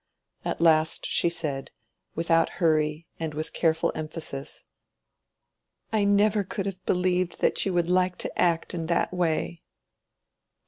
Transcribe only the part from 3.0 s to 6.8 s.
and with careful emphasis— "I never could